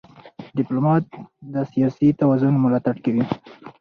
ډيپلومات 0.57 1.03
د 1.53 1.55
سیاسي 1.71 2.07
توازن 2.19 2.53
ملاتړ 2.63 2.95
کوي. 3.05 3.23